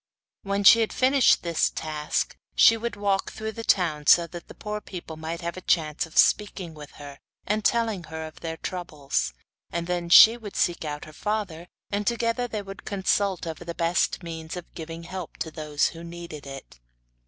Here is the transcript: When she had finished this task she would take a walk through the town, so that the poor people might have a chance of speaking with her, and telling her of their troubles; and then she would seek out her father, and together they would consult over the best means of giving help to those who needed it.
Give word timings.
When 0.41 0.63
she 0.63 0.79
had 0.79 0.91
finished 0.91 1.43
this 1.43 1.69
task 1.69 2.35
she 2.55 2.75
would 2.75 2.93
take 2.93 2.97
a 2.97 3.01
walk 3.01 3.31
through 3.31 3.51
the 3.51 3.63
town, 3.63 4.07
so 4.07 4.25
that 4.25 4.47
the 4.47 4.55
poor 4.55 4.81
people 4.81 5.15
might 5.15 5.41
have 5.41 5.57
a 5.57 5.61
chance 5.61 6.07
of 6.07 6.17
speaking 6.17 6.73
with 6.73 6.93
her, 6.93 7.19
and 7.45 7.63
telling 7.63 8.05
her 8.05 8.25
of 8.25 8.39
their 8.39 8.57
troubles; 8.57 9.35
and 9.71 9.85
then 9.85 10.09
she 10.09 10.37
would 10.37 10.55
seek 10.55 10.83
out 10.83 11.05
her 11.05 11.13
father, 11.13 11.67
and 11.91 12.07
together 12.07 12.47
they 12.47 12.63
would 12.63 12.83
consult 12.83 13.45
over 13.45 13.63
the 13.63 13.75
best 13.75 14.23
means 14.23 14.57
of 14.57 14.73
giving 14.73 15.03
help 15.03 15.37
to 15.37 15.51
those 15.51 15.89
who 15.89 16.03
needed 16.03 16.47
it. 16.47 16.79